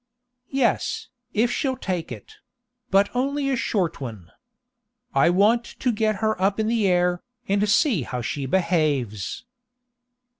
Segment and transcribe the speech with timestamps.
[0.49, 2.37] "Yes, if she'll take it;
[2.89, 4.31] but only a short one.
[5.13, 9.45] I want to get her up in the air, and see how she behaves."